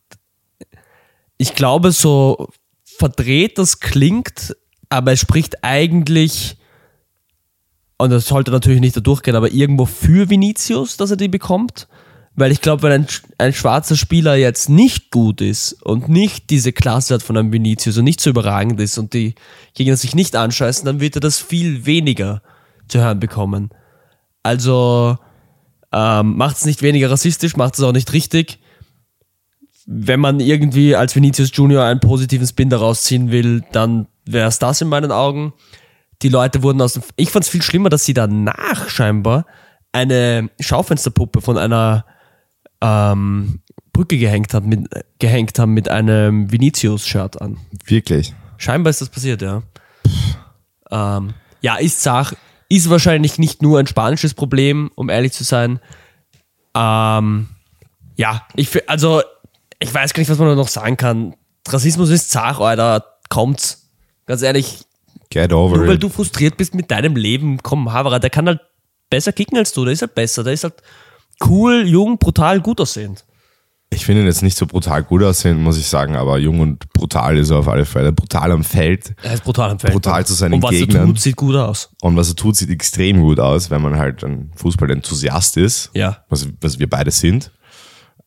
[1.39, 2.49] ich glaube, so
[2.83, 4.57] verdreht das klingt,
[4.89, 6.57] aber es spricht eigentlich,
[7.97, 11.87] und das sollte natürlich nicht da durchgehen, aber irgendwo für Vinicius, dass er die bekommt.
[12.41, 16.73] Weil ich glaube, wenn ein, ein schwarzer Spieler jetzt nicht gut ist und nicht diese
[16.73, 19.35] Klasse hat von einem Vinicius und nicht so überragend ist und die
[19.75, 22.41] Gegner sich nicht anscheißen, dann wird er das viel weniger
[22.89, 23.69] zu hören bekommen.
[24.43, 25.19] Also
[25.93, 28.59] ähm, macht es nicht weniger rassistisch, macht es auch nicht richtig.
[29.85, 34.59] Wenn man irgendwie als Vinicius Junior einen positiven Spin daraus ziehen will, dann wäre es
[34.59, 35.53] das in meinen Augen.
[36.23, 37.03] Die Leute wurden aus dem.
[37.17, 39.45] Ich fand es viel schlimmer, dass sie danach scheinbar
[39.93, 42.07] eine Schaufensterpuppe von einer
[42.81, 43.61] ähm,
[43.93, 44.89] Brücke gehängt, hat mit,
[45.19, 47.59] gehängt haben mit einem Vinicius-Shirt an.
[47.85, 48.35] Wirklich.
[48.57, 49.63] Scheinbar ist das passiert, ja.
[50.91, 52.35] Ähm, ja, ist Sach,
[52.69, 55.81] ist wahrscheinlich nicht nur ein spanisches Problem, um ehrlich zu sein.
[56.75, 57.49] Ähm,
[58.17, 59.23] ja, ich also
[59.79, 61.35] ich weiß gar nicht, was man da noch sagen kann.
[61.67, 63.89] Rassismus ist Zach, Alter, kommt's.
[64.27, 64.85] Ganz ehrlich,
[65.31, 66.03] Get over nur weil it.
[66.03, 68.61] du frustriert bist mit deinem Leben, komm, Havara, der kann halt
[69.09, 70.75] besser kicken als du, der ist halt besser, der ist halt
[71.49, 73.25] cool, jung, brutal, gut aussehend.
[73.93, 76.93] Ich finde ihn jetzt nicht so brutal gut aussehen, muss ich sagen, aber jung und
[76.93, 78.13] brutal ist er auf alle Fälle.
[78.13, 79.93] Brutal am Feld Er ist brutal am Feld.
[79.95, 81.03] Brutal zu seinen Und was Gegnern.
[81.03, 81.91] er tut, sieht gut aus.
[82.01, 86.25] und was er tut, sieht extrem gut aus, wenn man halt ein Fußballenthusiast ist, Ja.
[86.29, 87.51] was, was wir beide sind.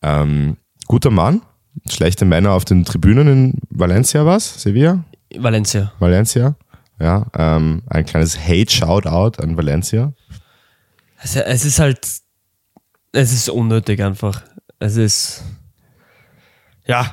[0.01, 1.43] Ähm, guter Mann,
[1.89, 4.61] schlechte Männer auf den Tribünen in Valencia was?
[4.61, 5.05] Sevilla?
[5.37, 5.93] Valencia.
[5.99, 6.57] Valencia?
[6.99, 10.11] Ja, ähm, ein kleines Hate-Shoutout an Valencia.
[11.21, 12.05] Es ist halt,
[13.13, 14.41] es ist unnötig einfach.
[14.79, 15.43] Es ist,
[16.85, 17.11] ja,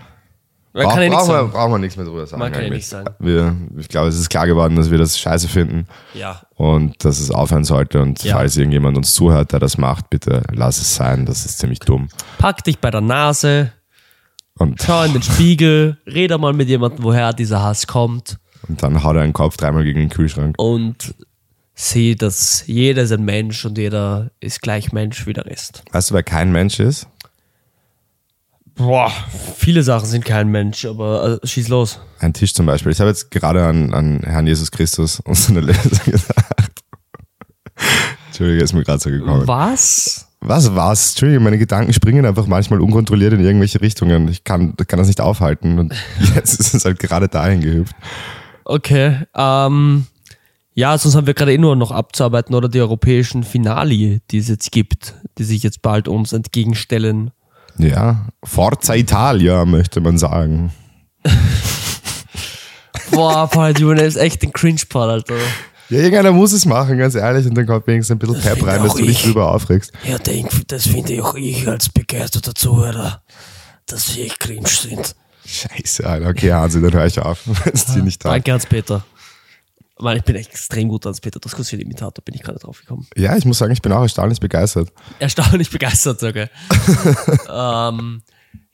[0.73, 1.51] man kann ja nichts brauchen, wir, sagen.
[1.53, 2.41] brauchen wir nichts mehr drüber sagen.
[2.41, 3.15] Man kann ja nichts sagen.
[3.19, 7.19] Wir, ich glaube, es ist klar geworden, dass wir das scheiße finden Ja, und dass
[7.21, 8.01] es aufhören sollte.
[8.01, 8.35] Und Ja.
[8.37, 11.27] falls irgendjemand uns zuhört, der das macht, bitte lass es sein.
[11.27, 12.09] Das ist ziemlich dumm.
[12.39, 13.73] pack dich bei der Nase,
[14.59, 19.03] Und, schau in den Spiegel, rede mal mit jemandem, woher dieser Hass kommt und dann
[19.03, 20.55] haut er einen Kopf dreimal gegen den Kühlschrank.
[20.59, 21.15] und
[21.81, 25.83] sieh, dass jeder ist ein Mensch und jeder ist gleich Mensch wie der Rest.
[25.93, 27.07] Weißt du, wer kein Mensch ist?
[28.75, 29.13] Boah,
[29.57, 32.01] viele Sachen sind kein Mensch, aber äh, schieß los.
[32.19, 32.93] Ein Tisch zum Beispiel.
[32.93, 36.83] Ich habe jetzt gerade an, an Herrn Jesus Christus und seine Lesung gesagt.
[38.29, 39.47] Entschuldige, ist mir gerade so gekommen.
[39.47, 40.29] Was?
[40.41, 41.11] Was war's?
[41.11, 44.29] Entschuldige, meine Gedanken springen einfach manchmal unkontrolliert in irgendwelche Richtungen.
[44.29, 45.79] Ich kann, kann das nicht aufhalten.
[45.79, 45.95] Und
[46.35, 47.95] jetzt ist es halt gerade dahin gehüpft.
[48.65, 50.07] Okay, ähm,
[50.81, 54.49] ja, sonst haben wir gerade eh nur noch abzuarbeiten oder die europäischen Finali, die es
[54.49, 57.33] jetzt gibt, die sich jetzt bald uns entgegenstellen.
[57.77, 60.73] Ja, Forza Italia, möchte man sagen.
[63.11, 65.35] Boah, Paul, du nimmst echt den Cringe-Part, Alter.
[65.91, 68.83] Ja, irgendeiner muss es machen, ganz ehrlich, und dann kommt wenigstens ein bisschen Pep rein,
[68.83, 69.23] dass du dich ich.
[69.25, 69.93] drüber aufregst.
[70.09, 73.21] Ja, denk, das finde auch ich als begeisterter Zuhörer,
[73.85, 75.15] dass sie echt cringe sind.
[75.45, 76.29] Scheiße, Alter.
[76.31, 77.41] Okay, Hansi, dann höre ich auf.
[78.23, 79.05] Danke, Hans-Peter.
[80.01, 81.41] Mann, ich bin extrem gut, Hans-Peter.
[81.41, 83.07] Das kurz Imitator bin ich gerade drauf gekommen.
[83.17, 84.93] Ja, ich muss sagen, ich bin auch erstaunlich begeistert.
[85.19, 86.49] Erstaunlich begeistert sogar.
[87.93, 88.23] ähm,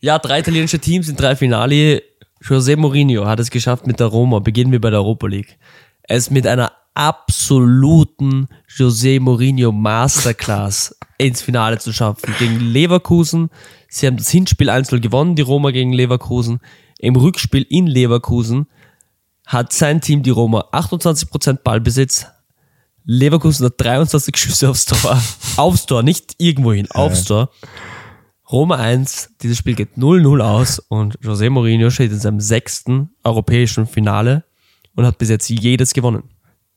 [0.00, 2.02] ja, drei italienische Teams in drei Finale.
[2.42, 4.38] José Mourinho hat es geschafft mit der Roma.
[4.38, 5.58] Beginnen wir bei der Europa League.
[6.08, 12.34] Ist mit einer absoluten José Mourinho Masterclass ins Finale zu schaffen.
[12.38, 13.50] Gegen Leverkusen.
[13.88, 16.60] Sie haben das Hinspiel 1-0 gewonnen, die Roma gegen Leverkusen.
[16.98, 18.66] Im Rückspiel in Leverkusen
[19.46, 22.26] hat sein Team, die Roma, 28% Ballbesitz.
[23.04, 25.20] Leverkusen hat 23 Schüsse aufs Tor.
[25.56, 27.50] aufs Tor, nicht irgendwohin, aufs Tor.
[28.50, 33.87] Roma 1, dieses Spiel geht 0-0 aus und José Mourinho steht in seinem sechsten europäischen
[33.87, 34.44] Finale
[34.94, 36.24] und hat bis jetzt jedes gewonnen.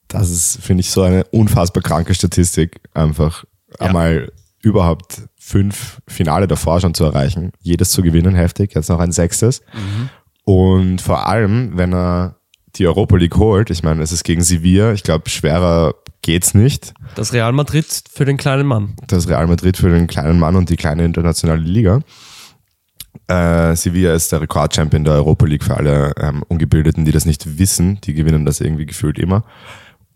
[0.08, 3.43] Das ist, finde ich, so eine unfassbar kranke Statistik, einfach
[3.79, 3.88] Ja.
[3.88, 4.32] einmal
[4.63, 9.62] überhaupt fünf Finale davor schon zu erreichen, jedes zu gewinnen, heftig, jetzt noch ein sechstes.
[10.43, 12.38] Und vor allem, wenn er
[12.80, 16.94] die Europa League holt, ich meine, es ist gegen Sevilla, ich glaube, schwerer geht's nicht.
[17.15, 18.96] Das Real Madrid für den kleinen Mann.
[19.08, 22.02] Das Real Madrid für den kleinen Mann und die kleine internationale Liga.
[23.28, 27.60] Äh, Sevilla ist der Rekordchampion der Europa League für alle ähm, Ungebildeten, die das nicht
[27.60, 28.00] wissen.
[28.04, 29.44] Die gewinnen das irgendwie gefühlt immer.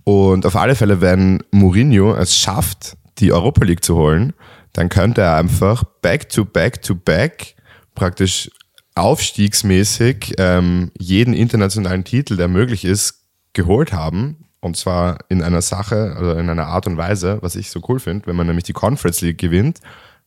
[0.04, 4.34] Und auf alle Fälle, wenn Mourinho es schafft, die Europa League zu holen,
[4.74, 7.56] dann könnte er einfach back to back to back
[7.96, 8.50] praktisch
[8.96, 14.46] aufstiegsmäßig ähm, jeden internationalen Titel, der möglich ist, geholt haben.
[14.60, 18.00] Und zwar in einer Sache oder in einer Art und Weise, was ich so cool
[18.00, 19.80] finde, wenn man nämlich die Conference League gewinnt,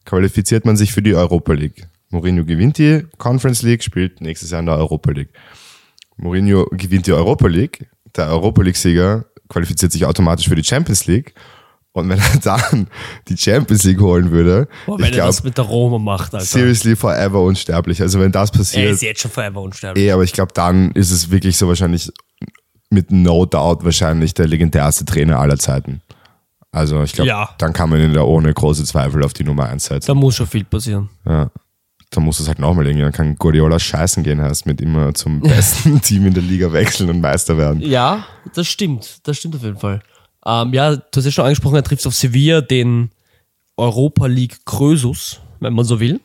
[0.04, 1.88] qualifiziert man sich für die Europa League.
[2.10, 5.32] Mourinho gewinnt die Conference League, spielt nächstes Jahr in der Europa League.
[6.16, 11.34] Mourinho gewinnt die Europa League, der Europa League-Sieger qualifiziert sich automatisch für die Champions League.
[11.96, 12.88] Und wenn er dann
[13.28, 16.34] die Champions League holen würde, Boah, ich wenn er glaube, das mit der Roma macht,
[16.34, 16.44] Alter.
[16.44, 18.02] seriously forever unsterblich.
[18.02, 20.04] Also wenn das Er passiert, ist jetzt schon forever unsterblich.
[20.04, 22.12] eh, aber ich glaube, dann ist es wirklich so wahrscheinlich
[22.90, 26.02] mit no doubt wahrscheinlich der legendärste Trainer aller Zeiten.
[26.70, 27.48] Also ich glaube, Ja.
[27.58, 30.06] dann kann man ihn da ohne große Zweifel auf die Nummer 1 setzen.
[30.06, 31.08] Da muss schon viel passieren.
[31.24, 31.50] Ja.
[32.10, 35.40] Dann muss es halt nochmal irgendwie, dann kann Guardiola scheißen gehen, heißt mit immer zum
[35.40, 37.80] besten Team in der Liga wechseln und Meister werden.
[37.80, 39.26] Ja, das stimmt.
[39.26, 40.00] Das stimmt auf jeden Fall.
[40.46, 43.10] Ähm, ja, du hast ja schon angesprochen, er trifft auf Sevilla den
[43.76, 46.20] Europa League Krösus, wenn man so will.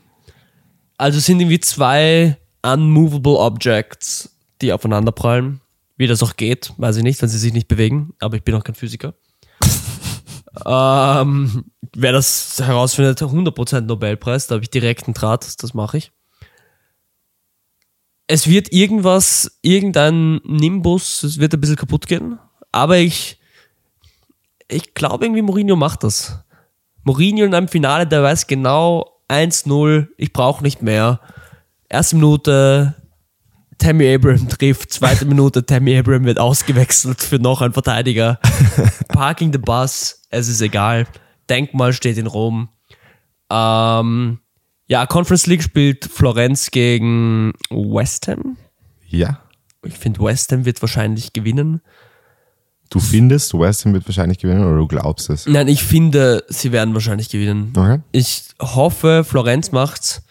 [0.97, 5.59] Also es sind irgendwie zwei unmovable Objects, die aufeinander prallen.
[5.97, 8.53] Wie das auch geht, weiß ich nicht, wenn sie sich nicht bewegen, aber ich bin
[8.53, 9.15] auch kein Physiker.
[10.65, 16.11] ähm, wer das herausfindet, 100% Nobelpreis, da habe ich direkten Draht, das mache ich.
[18.27, 22.39] Es wird irgendwas, irgendein Nimbus, es wird ein bisschen kaputt gehen,
[22.71, 23.40] aber ich,
[24.71, 26.43] ich glaube irgendwie Mourinho macht das.
[27.03, 31.19] Mourinho in einem Finale, der weiß genau 1-0, ich brauche nicht mehr.
[31.89, 32.95] Erste Minute,
[33.77, 38.39] Tammy Abraham trifft, zweite Minute, Tammy Abraham wird ausgewechselt für noch einen Verteidiger.
[39.07, 41.07] Parking the Bus, es ist egal.
[41.49, 42.69] Denkmal steht in Rom.
[43.49, 44.39] Ähm,
[44.87, 48.57] ja, Conference League spielt Florenz gegen West Ham.
[49.07, 49.41] Ja.
[49.83, 51.81] Ich finde, West Ham wird wahrscheinlich gewinnen.
[52.91, 55.47] Du findest, West Ham wird wahrscheinlich gewinnen oder du glaubst es?
[55.47, 57.71] Nein, ich finde, sie werden wahrscheinlich gewinnen.
[57.75, 57.99] Okay.
[58.11, 60.23] Ich hoffe, Florenz macht's,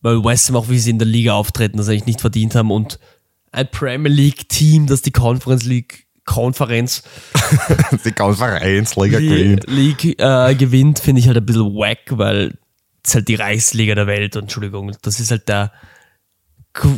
[0.00, 2.70] weil West Ham auch wie sie in der Liga auftreten, das eigentlich nicht verdient haben
[2.70, 2.98] und
[3.52, 7.02] ein Premier League Team, das die Conference League Konferenz
[8.04, 9.60] Die Konferenz, Liga die Green.
[9.66, 12.56] League äh, gewinnt, finde ich halt ein bisschen wack, weil
[13.04, 15.72] es halt die Reichsliga der Welt, Entschuldigung, das ist halt der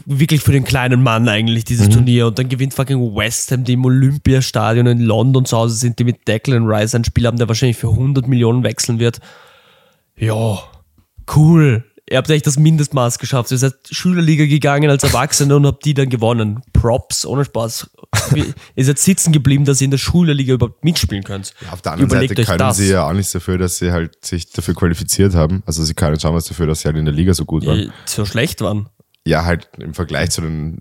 [0.07, 1.93] wirklich für den kleinen Mann eigentlich dieses Mhm.
[1.93, 5.99] Turnier und dann gewinnt fucking West Ham, die im Olympiastadion in London zu Hause sind,
[5.99, 9.21] die mit Declan Rice einen Spieler haben, der wahrscheinlich für 100 Millionen wechseln wird.
[10.16, 10.59] Ja,
[11.37, 11.85] cool.
[12.11, 13.53] Ihr habt echt das Mindestmaß geschafft.
[13.53, 16.61] Ihr seid Schülerliga gegangen als Erwachsene und habt die dann gewonnen.
[16.73, 17.88] Props, ohne Spaß.
[18.75, 21.55] Ihr seid sitzen geblieben, dass ihr in der Schülerliga überhaupt mitspielen könnt.
[21.71, 22.79] Auf der anderen Überlegt Seite können das.
[22.79, 25.62] sie ja auch nichts dafür, dass sie halt sich dafür qualifiziert haben.
[25.66, 27.79] Also sie können schon was dafür, dass sie halt in der Liga so gut waren.
[27.79, 28.88] äh, so schlecht waren.
[29.26, 30.78] Ja, halt im Vergleich zu den,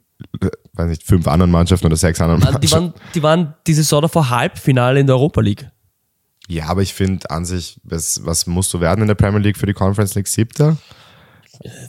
[0.74, 3.00] weiß nicht, fünf anderen Mannschaften oder sechs anderen Also die, Mannschaften.
[3.00, 5.70] waren, die waren die Saison davor Halbfinale in der Europa League.
[6.48, 9.58] Ja, aber ich finde an sich, was, was musst du werden in der Premier League
[9.58, 10.28] für die Conference League?
[10.28, 10.78] Siebter?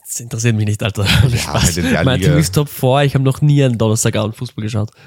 [0.05, 1.07] Das interessiert mich nicht, Alter.
[1.07, 1.77] Spaß.
[1.77, 4.91] halt mein Team ist Top 4, ich habe noch nie einen Donnerstagabend Fußball geschaut.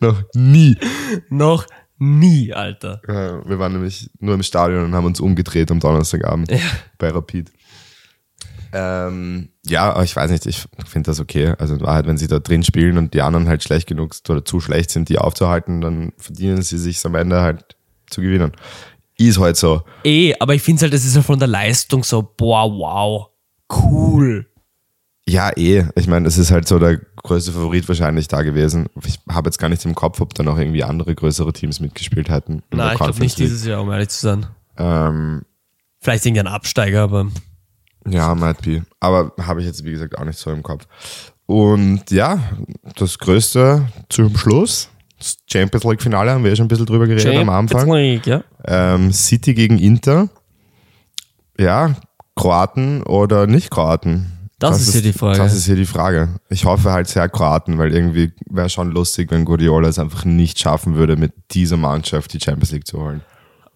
[0.00, 0.76] Noch nie.
[1.28, 1.66] noch
[1.98, 3.02] nie, Alter.
[3.06, 6.50] Ja, Wir waren nämlich nur im Stadion und haben uns umgedreht am Donnerstagabend
[6.98, 7.50] bei Rapid.
[8.72, 11.54] Ähm, ja, aber ich weiß nicht, ich finde das okay.
[11.58, 14.44] Also in Wahrheit, wenn sie da drin spielen und die anderen halt schlecht genug oder
[14.44, 17.76] zu schlecht sind, die aufzuhalten, dann verdienen sie sich am Ende halt
[18.08, 18.52] zu gewinnen.
[19.16, 19.82] Ist halt so.
[20.04, 23.28] Eh, aber ich finde halt, das ist ja von der Leistung so, boah, wow,
[23.70, 24.46] cool.
[25.28, 25.84] Ja, eh.
[25.94, 28.88] Ich meine, es ist halt so der größte Favorit wahrscheinlich da gewesen.
[29.04, 32.30] Ich habe jetzt gar nicht im Kopf, ob da noch irgendwie andere größere Teams mitgespielt
[32.30, 32.62] hätten.
[32.72, 34.46] Nein, ich glaube nicht dieses Jahr, um ehrlich zu sein.
[34.76, 35.42] Ähm,
[36.00, 37.28] Vielleicht irgendein Absteiger, aber
[38.08, 38.84] ja, might be.
[39.00, 40.86] Aber habe ich jetzt, wie gesagt, auch nicht so im Kopf.
[41.46, 42.38] Und ja,
[42.96, 44.88] das Größte zum Schluss.
[45.18, 47.80] Das Champions League Finale haben wir ja schon ein bisschen drüber geredet am Anfang.
[47.80, 48.42] Champions League, ja.
[48.66, 50.28] Ähm, City gegen Inter.
[51.58, 51.94] Ja,
[52.36, 54.32] Kroaten oder nicht Kroaten?
[54.60, 55.38] Das ist hier die Frage.
[55.38, 56.40] Das ist hier die Frage.
[56.50, 60.58] Ich hoffe halt sehr Kroaten, weil irgendwie wäre schon lustig, wenn Guardiola es einfach nicht
[60.58, 63.22] schaffen würde, mit dieser Mannschaft die Champions League zu holen.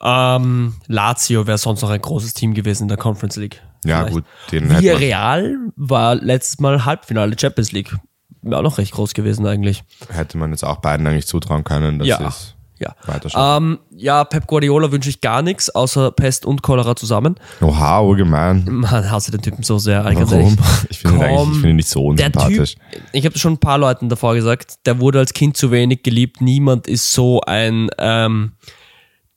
[0.02, 3.62] Ähm, Lazio wäre sonst noch ein großes Team gewesen in der Conference League.
[3.84, 4.14] Ja, Vielleicht.
[4.14, 4.82] gut, den hätte man.
[4.82, 7.94] Villarreal war letztes Mal Halbfinale Champions League.
[8.42, 9.82] Wäre auch noch recht groß gewesen eigentlich.
[10.10, 12.26] hätte man jetzt auch beiden eigentlich zutrauen können, dass Ja.
[12.28, 13.56] es Ja.
[13.56, 17.36] Ähm, ja, Pep Guardiola wünsche ich gar nichts, außer Pest und Cholera zusammen.
[17.62, 18.64] Oha, urgemein.
[18.68, 20.04] Man hasse den Typen so sehr.
[20.04, 20.58] Warum?
[20.90, 22.74] Ich finde ihn Komm, eigentlich, ich finde ihn nicht so Der Typ, unsympathisch.
[23.12, 26.40] ich habe schon ein paar Leuten davor gesagt, der wurde als Kind zu wenig geliebt.
[26.42, 28.52] Niemand ist so ein ähm,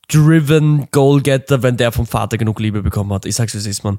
[0.08, 3.26] driven Goalgetter, wenn der vom Vater genug Liebe bekommen hat.
[3.26, 3.98] Ich sag's, wie es ist, man.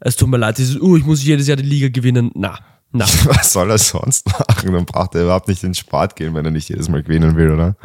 [0.00, 2.30] Es tut mir leid, dieses, oh, ich muss jedes Jahr die Liga gewinnen.
[2.34, 2.58] Na,
[2.92, 3.04] na.
[3.24, 4.72] Was soll er sonst machen?
[4.72, 7.36] Dann braucht er überhaupt nicht in den Sport gehen, wenn er nicht jedes Mal gewinnen
[7.36, 7.76] will, oder?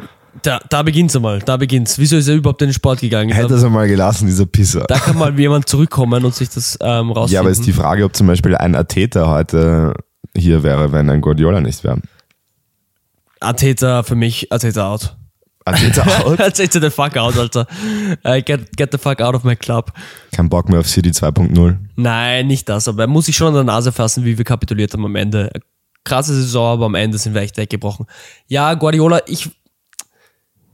[0.42, 1.98] Da, da beginnt's einmal, da beginnt's.
[1.98, 3.30] Wieso ist er überhaupt in den Sport gegangen?
[3.30, 4.84] Hätte er es einmal gelassen, dieser Pisser.
[4.88, 7.26] da kann mal jemand zurückkommen und sich das ähm, rausfinden.
[7.34, 9.94] Ja, aber ist die Frage, ob zum Beispiel ein Atheter heute
[10.36, 12.00] hier wäre, wenn ein Guardiola nicht wäre.
[13.40, 15.16] Arteta für mich, Arteta out.
[15.66, 16.40] Out?
[16.40, 17.66] Arteta the fuck out, Alter.
[18.22, 19.92] Äh, get, get the fuck out of my club.
[20.30, 21.78] Kein Bock mehr auf City 2.0.
[21.96, 24.92] Nein, nicht das, aber er muss sich schon an der Nase fassen, wie wir kapituliert
[24.92, 25.50] haben am Ende.
[26.04, 28.04] Krasse Saison, aber am Ende sind wir echt weggebrochen.
[28.46, 29.48] Ja, Guardiola, ich,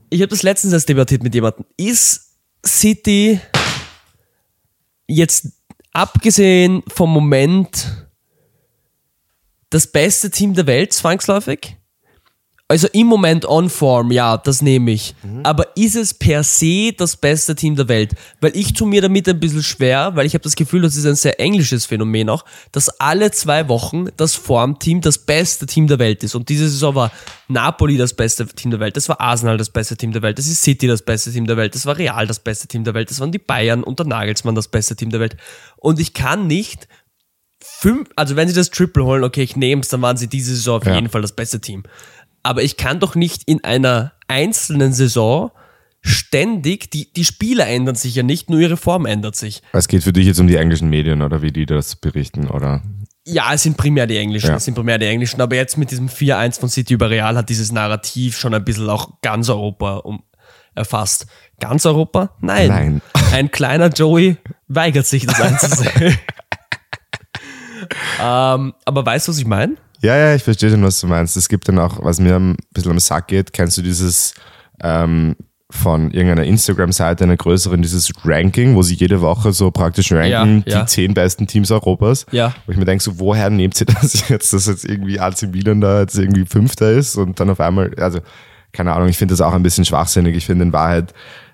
[0.09, 1.65] ich habe das letztens erst debattiert mit jemandem.
[1.77, 3.39] Ist City
[5.07, 5.47] jetzt
[5.93, 8.07] abgesehen vom Moment
[9.69, 11.77] das beste Team der Welt zwangsläufig?
[12.71, 15.13] Also im Moment on Form, ja, das nehme ich.
[15.43, 18.15] Aber ist es per se das beste Team der Welt?
[18.39, 21.05] Weil ich tue mir damit ein bisschen schwer, weil ich habe das Gefühl, das ist
[21.05, 25.99] ein sehr englisches Phänomen auch, dass alle zwei Wochen das Formteam das beste Team der
[25.99, 26.33] Welt ist.
[26.33, 27.11] Und diese Saison war
[27.49, 30.47] Napoli das beste Team der Welt, das war Arsenal das beste Team der Welt, das
[30.47, 33.11] ist City das beste Team der Welt, das war Real das beste Team der Welt,
[33.11, 35.35] das waren die Bayern unter Nagelsmann das beste Team der Welt.
[35.75, 36.87] Und ich kann nicht
[37.59, 40.55] fünf, also wenn sie das Triple holen, okay, ich nehme es, dann waren sie diese
[40.55, 40.95] Saison auf Ja.
[40.95, 41.83] jeden Fall das beste Team.
[42.43, 45.51] Aber ich kann doch nicht in einer einzelnen Saison
[46.01, 49.61] ständig, die, die Spieler ändern sich ja nicht, nur ihre Form ändert sich.
[49.73, 52.81] Es geht für dich jetzt um die englischen Medien oder wie die das berichten, oder?
[53.23, 54.55] Ja, es sind primär die Englischen, Ja.
[54.55, 57.49] es sind primär die Englischen, aber jetzt mit diesem 4-1 von City über Real hat
[57.49, 60.23] dieses Narrativ schon ein bisschen auch ganz Europa um,
[60.73, 61.27] erfasst.
[61.59, 62.31] Ganz Europa?
[62.39, 62.67] Nein.
[62.69, 63.01] Nein.
[63.31, 65.91] Ein kleiner Joey weigert sich, das einzusehen.
[68.21, 69.75] ähm, aber weißt du, was ich meine?
[70.01, 71.37] Ja, ja, ich verstehe schon, was du meinst.
[71.37, 74.33] Es gibt dann auch, was mir ein bisschen am Sack geht, kennst du dieses
[74.83, 75.35] ähm,
[75.69, 80.73] von irgendeiner Instagram-Seite, einer größeren, dieses Ranking, wo sie jede Woche so praktisch ranken, Ja,
[80.73, 80.81] ja.
[80.81, 82.25] die zehn besten Teams Europas.
[82.31, 82.53] Ja.
[82.65, 85.81] Wo ich mir denke, so, woher nehmt ihr das jetzt, dass jetzt irgendwie AC Milan
[85.81, 88.19] da jetzt irgendwie Fünfter ist und dann auf einmal, also,
[88.73, 90.35] keine Ahnung, ich finde das auch ein bisschen schwachsinnig.
[90.35, 91.13] Ich finde in Wahrheit,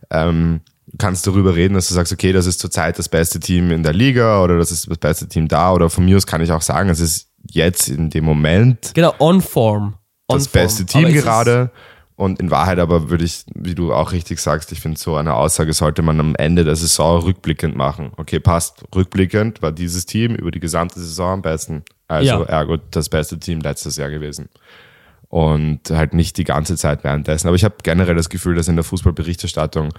[0.09, 3.71] ähm, du kannst darüber reden, dass du sagst, okay, das ist zurzeit das beste Team
[3.71, 6.41] in der Liga oder das ist das beste Team da oder von mir aus kann
[6.41, 9.95] ich auch sagen, es ist jetzt in dem Moment Genau, on Form.
[10.29, 10.63] On das Form.
[10.63, 11.71] beste Team es ist- gerade.
[12.15, 15.35] Und in Wahrheit aber würde ich, wie du auch richtig sagst, ich finde, so eine
[15.35, 18.11] Aussage sollte man am Ende der Saison rückblickend machen.
[18.17, 18.83] Okay, passt.
[18.95, 21.83] Rückblickend war dieses Team über die gesamte Saison am besten.
[22.07, 22.43] Also Ja.
[22.43, 24.49] ergo das beste Team letztes Jahr gewesen.
[25.29, 27.47] Und halt nicht die ganze Zeit währenddessen.
[27.47, 29.93] Aber ich habe generell das Gefühl, dass in der Fußballberichterstattung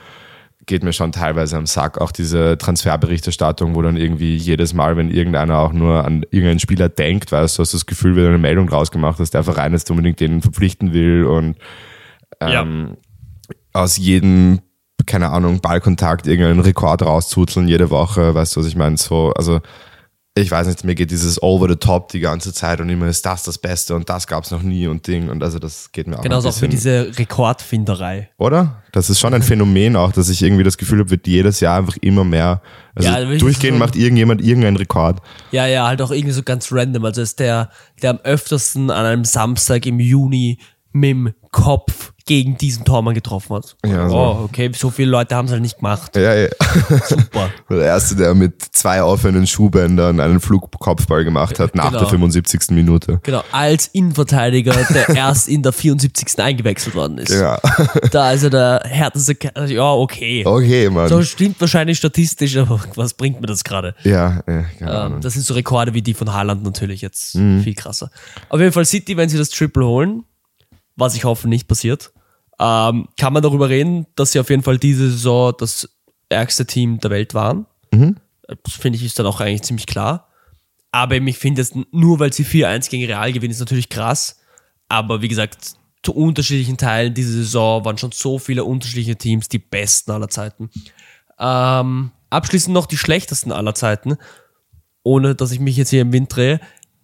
[0.67, 1.99] geht mir schon teilweise am Sack.
[1.99, 6.89] Auch diese Transferberichterstattung, wo dann irgendwie jedes Mal, wenn irgendeiner auch nur an irgendeinen Spieler
[6.89, 9.73] denkt, weißt du, hast du das Gefühl, wird eine Meldung draus gemacht, dass der Verein
[9.73, 11.57] jetzt unbedingt den verpflichten will und
[12.41, 12.97] ähm,
[13.73, 14.61] aus jedem,
[15.07, 18.97] keine Ahnung, Ballkontakt irgendeinen Rekord rauszuzeln jede Woche, weißt du, was ich meine?
[18.97, 19.61] So, also
[20.41, 23.25] ich weiß nicht, mir geht dieses over the top die ganze Zeit und immer ist
[23.27, 26.19] das das Beste und das gab's noch nie und Ding und also das geht mir
[26.19, 28.31] auch Genauso auch wie bisschen, diese Rekordfinderei.
[28.39, 28.83] oder?
[28.93, 31.79] Das ist schon ein Phänomen auch, dass ich irgendwie das Gefühl habe, wird jedes Jahr
[31.79, 32.63] einfach immer mehr,
[32.95, 35.21] also Ja, durchgehend so- macht irgendjemand irgendeinen Rekord.
[35.51, 37.05] Ja, ja, halt auch irgendwie so ganz random.
[37.05, 37.71] Also ist der,
[38.03, 40.59] der am öftersten an einem Samstag im Juni
[40.93, 43.77] mit dem Kopf gegen diesen Tormann getroffen hat.
[43.85, 44.17] Ja, so.
[44.17, 46.15] Oh, okay, so viele Leute haben es halt nicht gemacht.
[46.15, 46.49] Ja, ja.
[47.07, 47.49] Super.
[47.71, 52.01] Der erste, der mit zwei offenen Schuhbändern einen Flugkopfball gemacht hat, nach Genau.
[52.01, 52.71] der 75.
[52.71, 53.19] Minute.
[53.23, 56.39] Genau, als Innenverteidiger, der erst in der 74.
[56.39, 57.31] eingewechselt worden ist.
[57.33, 57.59] Ja.
[58.13, 59.71] Da ist er der härteste Kerl.
[59.71, 60.45] Ja, okay.
[60.47, 61.09] Okay, Mann.
[61.09, 63.95] So stimmt wahrscheinlich statistisch, aber was bringt mir das gerade?
[64.05, 64.43] ja,
[64.81, 67.63] ja, Ähm, das sind so Rekorde wie die von Haaland natürlich jetzt Mhm.
[67.63, 68.11] viel krasser.
[68.51, 70.25] Auf jeden Fall City, wenn sie das Triple holen,
[70.97, 72.13] was ich hoffe nicht passiert,
[72.61, 75.89] ähm, kann man darüber reden, dass sie auf jeden Fall diese Saison das
[76.29, 77.67] ärgste Team der Welt waren.
[77.93, 78.17] Mhm.
[78.47, 80.29] Das finde ich ist dann auch eigentlich ziemlich klar.
[80.91, 84.41] Aber ich finde es nur, weil sie 4-1 gegen Real gewinnen, ist natürlich krass.
[84.89, 89.59] Aber wie gesagt, zu unterschiedlichen Teilen dieser Saison waren schon so viele unterschiedliche Teams die
[89.59, 90.71] besten aller Zeiten.
[91.39, 94.17] Ähm, abschließend noch die schlechtesten aller Zeiten,
[95.03, 96.61] ohne dass ich mich jetzt hier im Wind drehe,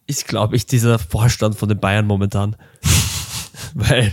[0.06, 2.56] ist, glaube ich, dieser Vorstand von den Bayern momentan.
[3.74, 4.12] Weil,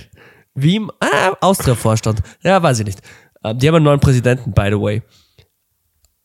[0.53, 2.99] wie im ah, Austria-Vorstand, ja, weiß ich nicht.
[3.43, 5.01] Ähm, die haben einen neuen Präsidenten, by the way.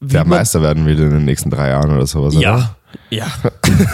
[0.01, 2.37] Wie der Meister werden will in den nächsten drei Jahren oder sowas.
[2.37, 2.43] Oder?
[2.43, 2.77] ja,
[3.11, 3.27] ja.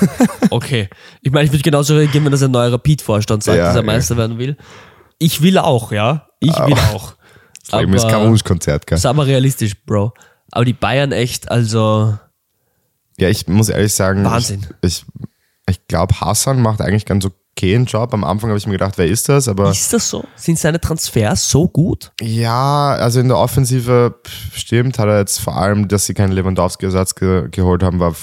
[0.50, 0.88] okay.
[1.20, 3.82] Ich meine, ich würde genauso reagieren, wenn das ein neuer Rapid-Vorstand sagt, Ja, dass er
[3.82, 3.86] ja.
[3.86, 4.56] Meister werden will.
[5.18, 6.26] Ich will auch, ja.
[6.40, 7.14] Ich will auch.
[7.70, 8.98] Das war das Karusch-Konzert, gell?
[8.98, 10.12] Sag mal realistisch, Bro.
[10.50, 12.18] Aber die Bayern echt, also
[13.18, 14.66] Ja, ich muss ehrlich sagen, Wahnsinn.
[14.82, 15.04] ich, ich,
[15.70, 18.12] ich glaube, Hassan macht eigentlich ganz okay einen Job.
[18.14, 19.46] Am Anfang habe ich mir gedacht, wer ist das?
[19.48, 20.24] Aber ist das so?
[20.36, 22.12] Sind seine Transfers so gut?
[22.20, 24.14] ja, also in der Offensive
[24.54, 28.14] stimmt, hat er jetzt vor allem, dass sie keinen Lewandowski-Ersatz ge geholt haben, war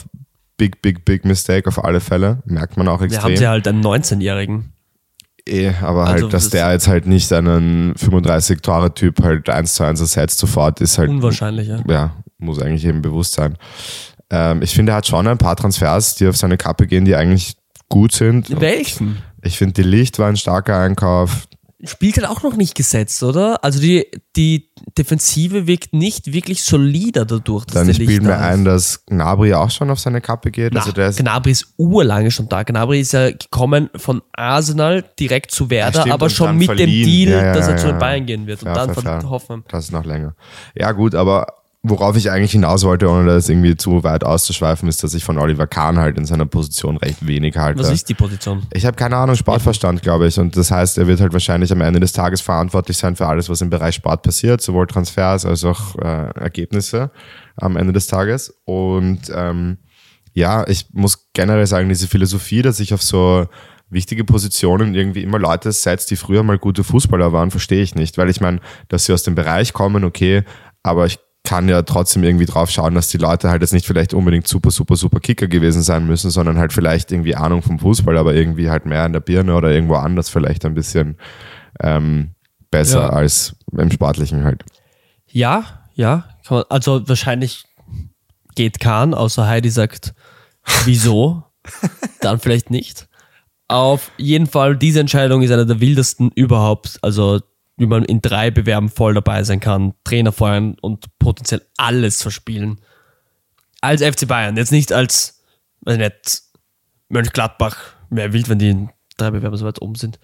[0.58, 2.42] big, big, big mistake auf alle Fälle.
[2.46, 3.24] Merkt man auch Wir extrem.
[3.24, 4.74] haben sie halt einen 19-Jährigen.
[5.48, 9.84] Eh, aber Also halt, dass das- der jetzt halt nicht einen 35-Tore-Typ halt 1 zu
[9.84, 11.80] 1 ersetzt sofort, ist halt Unwahrscheinlich, ja.
[11.88, 13.58] ja, muss eigentlich jedem bewusst sein.
[14.30, 17.16] Ähm, ich finde, er hat schon ein paar Transfers, die auf seine Kappe gehen, die
[17.16, 17.56] eigentlich
[17.90, 18.60] gut sind.
[18.62, 19.18] Welchen?
[19.42, 21.48] Ich finde, die Licht war ein starker Einkauf.
[21.82, 23.64] Spielt halt auch noch nicht gesetzt, oder?
[23.64, 28.66] Also die, die Defensive wirkt nicht wirklich solider dadurch, dass Dann spielt mir da ein,
[28.66, 30.74] dass Gnabry auch schon auf seine Kappe geht.
[30.74, 32.64] Na, also der ist, Gnabry ist urlange schon da.
[32.64, 36.90] Gnabry ist ja gekommen von Arsenal direkt zu Werder, stimmt, aber schon mit verliehen.
[36.90, 37.98] dem Deal, Ja, ja, dass er ja, zu den.
[37.98, 39.30] Bayern gehen wird Fair, und dann fair, von fair.
[39.30, 39.64] Hoffenheim.
[39.70, 40.36] das ist noch länger.
[40.76, 41.48] Ja, gut, aber
[41.82, 45.38] worauf ich eigentlich hinaus wollte, ohne das irgendwie zu weit auszuschweifen, ist, dass ich von
[45.38, 47.82] Oliver Kahn halt in seiner Position recht wenig halte.
[47.82, 48.64] Was ist die Position?
[48.74, 50.38] Ich habe keine Ahnung, Sportverstand, glaube ich.
[50.38, 53.50] Und das heißt, er wird halt wahrscheinlich am Ende des Tages verantwortlich sein für alles,
[53.50, 57.12] was im Bereich Sport passiert, sowohl Transfers als auch äh, Ergebnisse
[57.56, 58.54] am Ende des Tages.
[58.66, 59.78] Und ähm,
[60.34, 63.48] ja, ich muss generell sagen, diese Philosophie, dass ich auf so
[63.90, 68.18] wichtige Positionen irgendwie immer Leute setzt, die früher mal gute Fußballer waren, verstehe ich nicht.
[68.18, 70.44] Weil ich meine, dass sie aus dem Bereich kommen, okay,
[70.84, 74.14] aber ich kann ja trotzdem irgendwie drauf schauen, dass die Leute halt jetzt nicht vielleicht
[74.14, 78.18] unbedingt super, super, super Kicker gewesen sein müssen, sondern halt vielleicht irgendwie Ahnung vom Fußball,
[78.18, 81.18] aber irgendwie halt mehr in der Birne oder irgendwo anders vielleicht ein bisschen
[81.82, 82.32] ähm,
[82.72, 83.10] besser Ja.
[83.10, 84.64] als im Sportlichen halt.
[85.28, 86.26] Ja, ja.
[86.50, 87.64] Man, also wahrscheinlich
[88.56, 90.14] geht Kahn, außer Heidi sagt,
[90.86, 91.44] wieso?
[92.22, 93.08] Dann vielleicht nicht.
[93.68, 96.98] Auf jeden Fall, diese Entscheidung ist eine der wildesten überhaupt.
[97.02, 97.40] Also,
[97.80, 102.82] wie man in drei Bewerben voll dabei sein kann, Trainer feuern und potenziell alles verspielen.
[103.82, 105.42] Als FC Bayern, jetzt nicht als,
[105.82, 106.42] weiß ich nicht,
[107.08, 107.78] Mönchgladbach.
[108.10, 110.20] Wäre wild, wenn die in drei Bewerben so weit oben sind.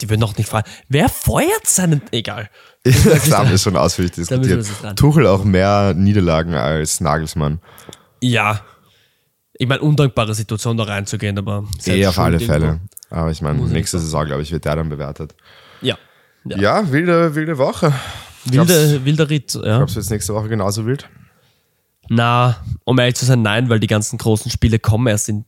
[0.00, 0.62] Die würden noch nicht fahren.
[0.88, 2.48] Wer feuert seinen, egal.
[2.84, 4.64] da haben wir schon ausführlich diskutiert.
[4.96, 7.60] Tuchel auch mehr Niederlagen als Nagelsmann.
[8.20, 8.64] Ja.
[9.54, 11.64] Ich meine, undankbare Situation da reinzugehen, aber.
[11.84, 12.52] Eh auf alle irgendwo.
[12.52, 12.80] Fälle.
[13.10, 13.98] Aber ich meine, nächste.
[13.98, 15.34] Saison, glaube ich, wird der dann bewertet.
[15.82, 15.98] Ja.
[16.44, 16.58] Ja.
[16.58, 17.92] Ja, wilde, wilde Woche.
[18.50, 19.76] Glaubst- Wilder, Ritt, ja.
[19.78, 21.08] Glaubst du jetzt nächste Woche genauso wild?
[22.08, 25.44] Na, um ehrlich zu sein, nein, weil die ganzen großen Spiele kommen erst in.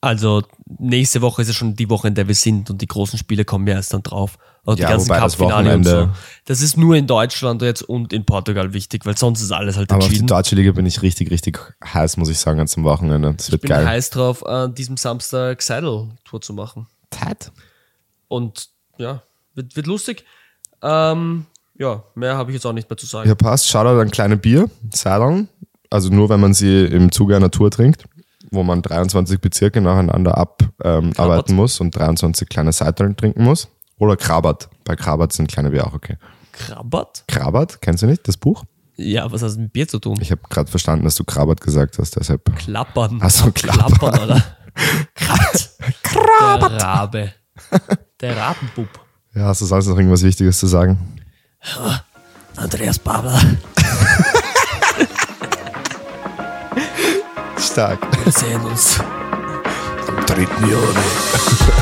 [0.00, 0.42] Also,
[0.78, 3.46] nächste Woche ist ja schon die Woche, in der wir sind und die großen Spiele
[3.46, 4.36] kommen ja erst dann drauf.
[4.64, 6.10] Und Ja, die ganzen Cup-Finale und so.
[6.44, 9.90] Das ist nur in Deutschland jetzt und in Portugal wichtig, weil sonst ist alles halt
[9.90, 10.26] Aber auf die entschieden.
[10.26, 13.32] deutsche Liga bin ich richtig, richtig heiß, muss ich sagen, jetzt am Wochenende.
[13.34, 13.86] Das wird Ich bin geil.
[13.86, 16.86] heiß drauf, an diesem Samstag Seidel-Tour zu machen.
[17.10, 17.50] Tat.
[18.28, 18.68] Und
[18.98, 19.22] ja,
[19.54, 20.24] wird, wird lustig.
[20.82, 21.46] Ähm,
[21.78, 23.28] ja, mehr habe ich jetzt auch nicht mehr zu sagen.
[23.28, 23.68] Ja, passt.
[23.68, 25.48] Shoutout an kleine Bier, Seidern.
[25.90, 28.04] Also nur, wenn man sie im Zuge einer Tour trinkt,
[28.50, 33.68] wo man 23 Bezirke nacheinander abarbeiten ähm, muss und 23 kleine Seidern trinken muss.
[33.98, 34.68] Oder Krabat.
[34.84, 36.16] Bei Krabat sind kleine Bier auch okay.
[36.52, 37.24] Krabbert?
[37.26, 38.64] Krabat, kennst du nicht, das Buch?
[38.96, 40.18] Ja, was hat das mit Bier zu tun?
[40.20, 42.54] Ich habe gerade verstanden, dass du Krabat gesagt hast, deshalb.
[42.56, 43.18] Klappern.
[43.20, 44.22] Ach so, Klappern.
[44.22, 44.42] oder?
[45.14, 46.72] Krabbert.
[46.72, 47.32] Der Rabe.
[48.20, 49.03] Der Rabenbub.
[49.34, 50.96] Ja, hast du sonst noch irgendwas Wichtiges zu sagen?
[52.56, 53.40] Andreas Babler.
[57.58, 57.98] Stark.
[58.24, 59.00] Wir sehen uns.
[60.26, 61.73] Dritten Jahre.